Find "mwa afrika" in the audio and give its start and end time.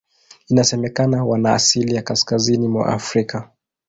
2.67-3.49